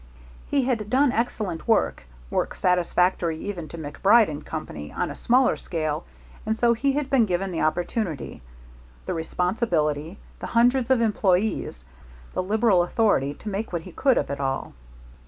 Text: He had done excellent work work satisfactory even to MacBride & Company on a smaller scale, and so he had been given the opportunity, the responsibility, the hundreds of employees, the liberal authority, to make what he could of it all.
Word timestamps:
He 0.47 0.63
had 0.63 0.89
done 0.89 1.11
excellent 1.11 1.67
work 1.67 2.05
work 2.31 2.55
satisfactory 2.55 3.37
even 3.37 3.67
to 3.67 3.77
MacBride 3.77 4.43
& 4.45 4.45
Company 4.47 4.91
on 4.91 5.11
a 5.11 5.15
smaller 5.15 5.55
scale, 5.55 6.05
and 6.43 6.57
so 6.57 6.73
he 6.73 6.93
had 6.93 7.07
been 7.07 7.27
given 7.27 7.51
the 7.51 7.61
opportunity, 7.61 8.41
the 9.05 9.13
responsibility, 9.13 10.17
the 10.39 10.47
hundreds 10.47 10.89
of 10.89 11.01
employees, 11.01 11.85
the 12.33 12.41
liberal 12.41 12.81
authority, 12.81 13.35
to 13.35 13.49
make 13.49 13.71
what 13.71 13.83
he 13.83 13.91
could 13.91 14.17
of 14.17 14.31
it 14.31 14.39
all. 14.39 14.73